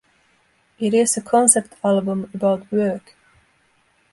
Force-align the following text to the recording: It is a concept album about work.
It 0.79 0.95
is 0.95 1.15
a 1.15 1.21
concept 1.21 1.75
album 1.83 2.31
about 2.33 2.71
work. 2.71 3.15